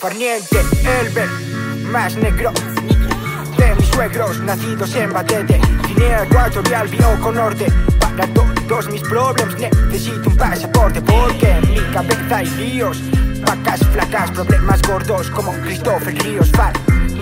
[0.00, 0.62] Farniente,
[1.02, 1.28] Elber,
[1.92, 2.52] más negro.
[3.58, 5.60] De mis suegros nacidos en Batete.
[5.88, 6.88] Guinea Ecuatorial,
[7.20, 7.66] con Norte
[7.98, 9.54] Para todos mis problemas
[9.88, 12.98] necesito un pasaporte Porque en mi cabeza hay líos.
[13.42, 16.50] Vacas flacas, problemas gordos como Christopher Ríos.
[16.52, 16.72] Far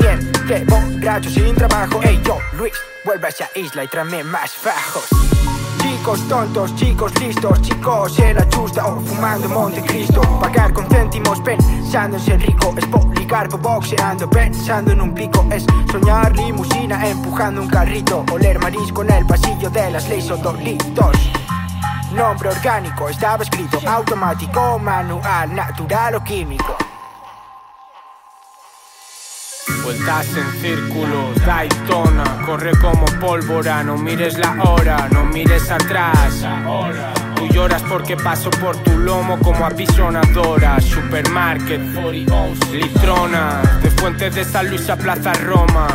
[0.01, 2.01] Niente, borracho sin trabajo.
[2.05, 2.75] Ey yo, Luis,
[3.05, 5.09] vuelve a esa isla y tráeme más fajos
[5.89, 8.47] Chicos tontos, chicos listos, chicos en la
[8.85, 10.21] o fumando Montecristo.
[10.39, 15.65] Pagar con céntimos pensando en ser rico, es policarpo boxeando, pensando en un pico, es
[15.91, 21.17] soñar limusina empujando un carrito, oler marisco en el pasillo de las leyes odolitos.
[22.13, 26.88] Nombre orgánico, estaba escrito automático, manual, natural o químico.
[29.89, 36.47] Vueltas en círculos, Daytona, corre como pólvora, no mires la hora, no mires atrás.
[37.35, 40.79] Tú lloras porque paso por tu lomo como apisonadora.
[40.83, 41.81] Supermarket,
[42.71, 45.87] litrona, de Fuente de San Luis a Plaza Roma.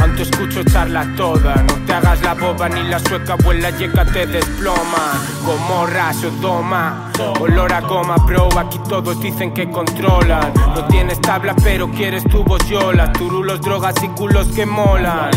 [0.00, 4.26] Antes escucho charla toda, no te hagas la boba ni la sueca, vuela llega te
[4.26, 5.20] desploma.
[5.44, 10.52] Como raso doma, olor a goma, bro, aquí todos dicen que controlan.
[10.74, 15.30] No tienes tabla pero quieres tu yolas, turulos, drogas y culos que molan.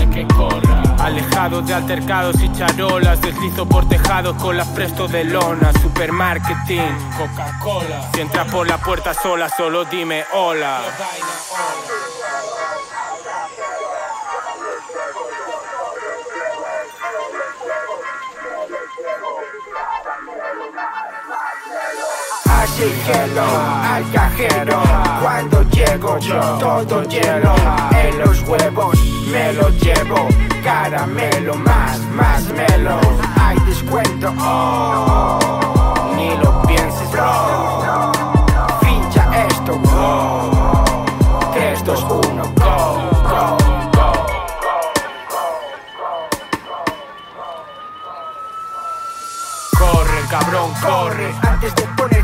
[1.00, 5.72] Alejado de altercados y charolas, deslizo por tejados con las presto de lona.
[5.82, 8.10] Supermarketing, Coca-Cola.
[8.14, 10.82] Si entras por la puerta sola, solo dime hola.
[22.84, 23.46] Hielo
[23.82, 24.82] al cajero.
[25.22, 27.56] Cuando llego yo todo hielo
[27.92, 29.00] En los huevos
[29.32, 30.28] me lo llevo.
[30.62, 33.00] Caramelo más, más melo.
[33.40, 34.32] Hay descuento.
[36.18, 38.12] Ni lo pienses bro.
[38.82, 39.80] Fincha esto.
[39.86, 41.06] Oh
[41.54, 42.98] 3, 2, 1, go,
[43.30, 43.58] go.
[49.80, 51.34] Corre cabrón, corre.
[51.44, 52.23] Antes de con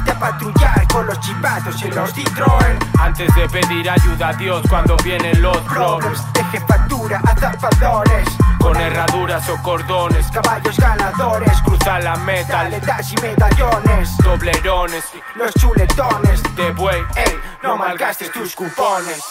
[1.19, 2.77] los chivatos y los Citroën.
[2.99, 8.27] Antes de pedir ayuda a Dios cuando vienen los problemas De jefatura a zapadores
[8.59, 10.27] Con herraduras o cordones.
[10.31, 11.61] Caballos ganadores.
[11.61, 12.61] Cruza la meta.
[12.61, 14.17] Aletas y medallones.
[14.17, 15.05] Doblerones.
[15.35, 16.43] Los chuletones.
[16.55, 17.01] De buey.
[17.15, 19.21] Ey, no malgastes tus cupones